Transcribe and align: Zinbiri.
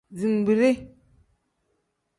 Zinbiri. 0.19 0.71